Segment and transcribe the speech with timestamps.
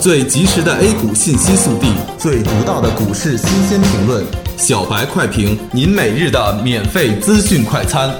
[0.00, 4.24] 最及时的 A 股信息速递，最独到的股市新鲜评论，
[4.56, 8.14] 小白快评，您每日的免费资讯快餐。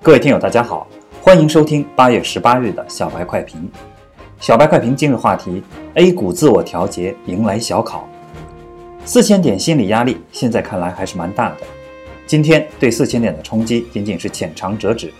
[0.00, 0.86] 各位听友，大家好，
[1.20, 3.68] 欢迎收听八月十八日的小白快评。
[4.38, 5.60] 小白快评今日话题
[5.94, 8.08] ：A 股自我调节迎来小考，
[9.04, 11.56] 四千点心理压力现在看来还是蛮大的。
[12.26, 15.12] 今天对四千点的冲击仅仅是浅尝辄止，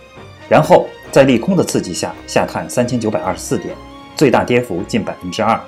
[0.49, 3.75] 然后在利空的刺激下下探三千九百二十四点，
[4.15, 5.59] 最大跌幅近百分之二。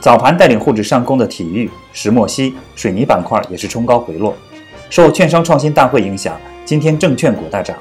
[0.00, 4.36] 早盘带领沪指上攻的体育、石墨烯、水泥板块也是冲高回落。
[4.90, 7.76] 受券商创新大会影响，今天证券股大涨，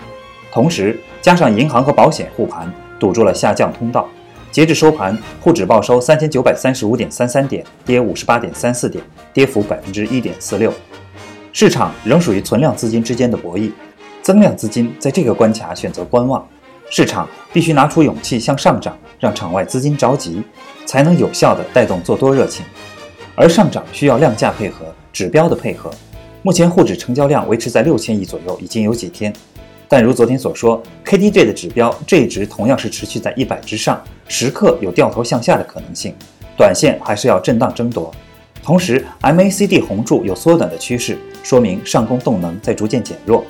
[0.51, 4.07] 同时加上银行和保险护盘，堵住了下降通道。
[4.51, 10.73] 截至收盘，沪指报收三千九百三十五点三三点，跌五十八点三四点，跌幅百分之一点四六。
[11.55, 13.71] 市场仍属于存量资金之间的博弈，
[14.21, 16.45] 增量资金在这个关卡选择观望，
[16.89, 20.43] 市场必须拿出勇气向上涨，让场外资金着急，
[20.85, 22.65] 才能有效的带动做多热情。
[23.35, 25.89] 而上涨需要量价配合、指标的配合。
[26.41, 29.33] 目前沪指成交量维持在六千亿左右，已经有几天，
[29.87, 36.13] 但如昨天所说，KDJ 的指标这一值同样是持续在一百之上，时刻有掉头向下的可能性，
[36.57, 38.13] 短线还是要震荡争夺。
[38.65, 43.45] 同时，MACD 红柱有缩短的趋势，说明上攻动能在逐渐减弱，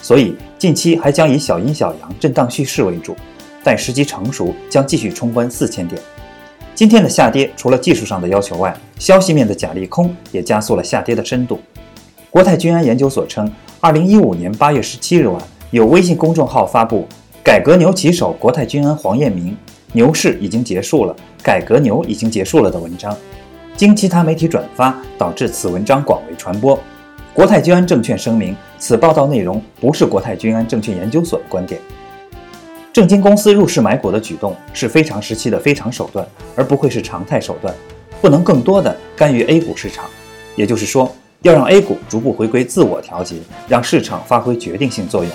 [0.00, 3.16] 所以近期还将以小阴小阳震荡蓄势为主，
[3.64, 6.00] 待时机成熟，将继续冲关四千点。
[6.72, 11.58] 今天的下跌除了技术上的要求外，消息面的假利空也加速了下跌的深度。
[12.30, 17.08] 国泰君安研究所称，二零一五年八月十七日晚，有微信公众号发布
[17.42, 19.56] “改革牛旗手国泰君安黄彦明，
[19.94, 23.16] 牛市已经结束了，改革牛已经结束了”的文章。
[23.80, 26.78] 经其他媒体转发，导致此文章广为传播。
[27.32, 31.80] 国泰君安证券声明，此报道内容不是国泰君安证券研究所的观点。
[32.92, 37.74] 证金公司入市买股的举动是非常时期的非常手段，而不会是常态手段，
[38.20, 40.04] 不能更多的干预 A 股市场。
[40.56, 43.36] 也就是说，要让 A 股逐步回归自我调节，
[43.66, 45.32] 让市场发挥决定性作用。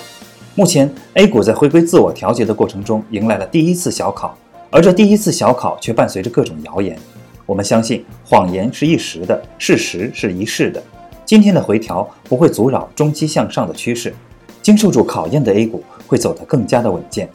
[0.54, 4.38] 目前，A 股在回归自我调节的过程中，迎来了第一次小考，
[4.70, 6.96] 而这第一次小考却伴随着各种谣言。
[7.46, 10.82] 我们相信谎言是一时的，事实是一世的。
[11.24, 14.12] 今天的回调不会阻扰中期向上的趋势，
[14.60, 17.28] 经受住考验的 A 股会走得更加的稳健。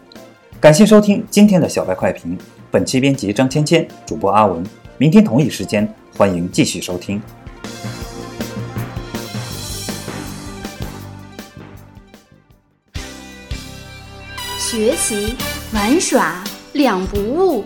[0.60, 2.38] 感谢收听今天的小白快评，
[2.70, 4.62] 本期编辑张芊芊，主播阿文。
[4.98, 7.22] 明天同一时间，欢迎继续收听。
[14.58, 15.36] 学习
[15.74, 17.66] 玩耍两不误。